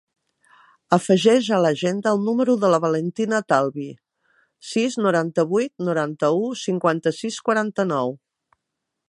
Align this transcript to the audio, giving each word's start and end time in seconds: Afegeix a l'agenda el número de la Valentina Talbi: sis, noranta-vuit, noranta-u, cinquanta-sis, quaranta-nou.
Afegeix 0.95 1.49
a 1.57 1.59
l'agenda 1.65 2.13
el 2.17 2.21
número 2.29 2.55
de 2.63 2.71
la 2.75 2.79
Valentina 2.85 3.41
Talbi: 3.53 3.85
sis, 4.71 4.99
noranta-vuit, 5.05 5.73
noranta-u, 5.91 6.51
cinquanta-sis, 6.65 7.39
quaranta-nou. 7.51 8.17